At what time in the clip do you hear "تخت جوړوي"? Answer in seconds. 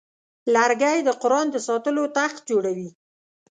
2.17-2.89